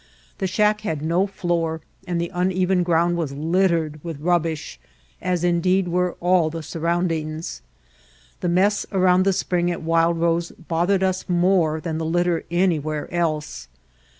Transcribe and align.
The 0.39 0.47
shack 0.47 0.81
had 0.81 1.03
no 1.03 1.27
floor 1.27 1.79
and 2.07 2.19
the 2.19 2.31
uneven 2.33 2.81
ground 2.81 3.17
was 3.17 3.33
littered 3.33 4.03
with 4.03 4.19
rubbish, 4.19 4.79
as 5.21 5.43
indeed 5.43 5.87
were 5.87 6.13
all 6.13 6.49
the 6.49 6.63
surroundings. 6.63 7.61
The 8.39 8.49
mess 8.49 8.83
around 8.91 9.25
the 9.27 9.31
spring 9.33 9.69
at 9.69 9.83
Wild 9.83 10.17
Rose 10.17 10.53
both 10.57 10.89
ered 10.89 11.03
us 11.03 11.29
more 11.29 11.79
than 11.79 11.99
the 11.99 12.05
litter 12.05 12.45
anywhere 12.49 13.13
else. 13.13 13.67